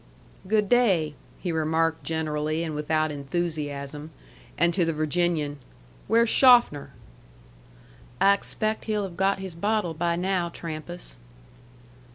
[0.47, 4.09] "Good day!" he remarked generally and without enthusiasm;
[4.57, 5.59] and to the Virginian,
[6.07, 6.89] "Where's Schoffner?"
[8.19, 11.17] "I expaict he'll have got his bottle by now, Trampas."